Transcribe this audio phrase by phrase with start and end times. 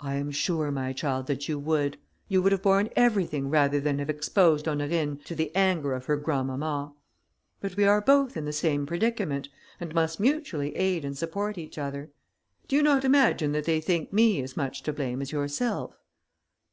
[0.00, 1.98] "I am sure, my child, that you would.
[2.26, 6.16] You would have borne everything rather than have exposed Honorine to the anger of her
[6.16, 6.92] grandmamma;
[7.60, 9.48] but we are both in the same predicament,
[9.78, 12.10] and must mutually aid and support each other.
[12.66, 15.96] Do you not imagine that they think me as much to blame as yourself?"